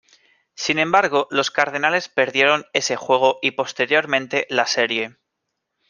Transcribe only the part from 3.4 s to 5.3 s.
y posteriormente la serie.